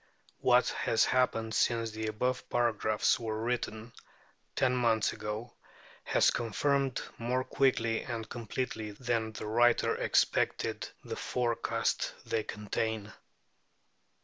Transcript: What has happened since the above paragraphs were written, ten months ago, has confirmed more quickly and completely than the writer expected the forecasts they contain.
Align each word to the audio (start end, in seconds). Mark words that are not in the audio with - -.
What 0.39 0.67
has 0.69 1.05
happened 1.05 1.53
since 1.53 1.91
the 1.91 2.07
above 2.07 2.49
paragraphs 2.49 3.19
were 3.19 3.39
written, 3.39 3.93
ten 4.55 4.75
months 4.75 5.13
ago, 5.13 5.53
has 6.05 6.31
confirmed 6.31 6.99
more 7.19 7.43
quickly 7.43 8.01
and 8.01 8.27
completely 8.27 8.93
than 8.93 9.33
the 9.33 9.45
writer 9.45 9.93
expected 9.95 10.89
the 11.03 11.15
forecasts 11.17 12.13
they 12.25 12.41
contain. 12.41 13.13